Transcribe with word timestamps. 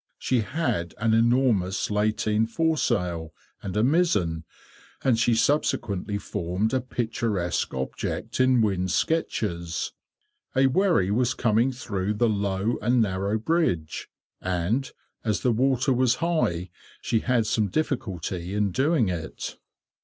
She 0.17 0.39
had 0.41 0.95
an 0.97 1.13
enormous 1.13 1.91
lateen 1.91 2.47
foresail, 2.47 3.35
and 3.61 3.77
a 3.77 3.83
mizen, 3.83 4.45
and 5.03 5.19
she 5.19 5.35
subsequently 5.35 6.17
formed 6.17 6.73
a 6.73 6.81
picturesque 6.81 7.71
object 7.75 8.39
in 8.39 8.63
Wynne's 8.63 8.95
sketches. 8.95 9.93
A 10.55 10.65
wherry 10.65 11.11
was 11.11 11.35
coming 11.35 11.71
through 11.71 12.15
the 12.15 12.27
low 12.29 12.79
and 12.81 12.99
narrow 12.99 13.37
bridge, 13.37 14.09
and, 14.41 14.91
as 15.23 15.41
the 15.41 15.51
water 15.51 15.93
was 15.93 16.15
high, 16.15 16.71
she 17.03 17.19
had 17.19 17.45
some 17.45 17.67
difficulty 17.67 18.55
in 18.55 18.71
doing 18.71 19.07
it. 19.07 19.59